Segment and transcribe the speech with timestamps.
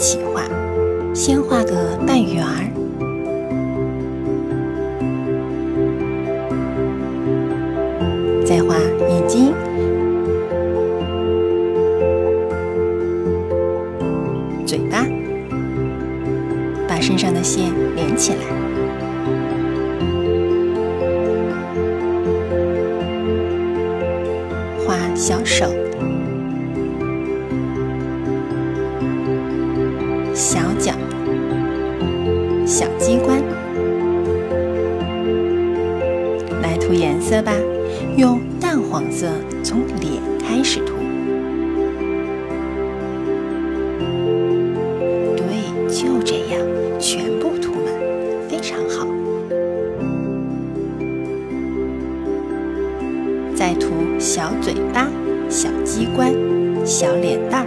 [0.00, 0.42] 起画
[1.14, 2.64] 先画个半圆儿，
[8.46, 8.76] 再画
[9.10, 9.52] 眼睛、
[14.64, 15.04] 嘴巴，
[16.88, 18.38] 把身上的线连起来，
[24.86, 25.66] 画小手。
[30.40, 30.94] 小脚，
[32.64, 33.42] 小机关，
[36.62, 37.52] 来涂颜色吧。
[38.16, 39.26] 用淡黄色
[39.62, 40.94] 从脸开始涂，
[45.36, 45.44] 对，
[45.86, 46.66] 就这样，
[46.98, 47.92] 全部涂满，
[48.48, 49.06] 非常好。
[53.54, 55.06] 再涂小嘴巴、
[55.50, 56.32] 小机关、
[56.82, 57.66] 小脸蛋